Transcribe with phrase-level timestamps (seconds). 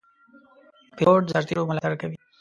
[0.95, 2.17] پیلوټ د سرتېرو ملاتړ کوي.